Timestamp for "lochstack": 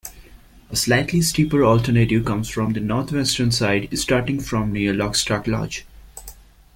4.95-5.45